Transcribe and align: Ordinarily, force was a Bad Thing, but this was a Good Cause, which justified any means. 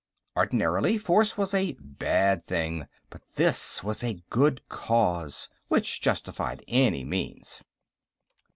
Ordinarily, 0.35 0.97
force 0.97 1.37
was 1.37 1.53
a 1.53 1.73
Bad 1.79 2.43
Thing, 2.43 2.87
but 3.11 3.21
this 3.35 3.83
was 3.83 4.03
a 4.03 4.23
Good 4.31 4.67
Cause, 4.67 5.47
which 5.67 6.01
justified 6.01 6.63
any 6.67 7.05
means. 7.05 7.61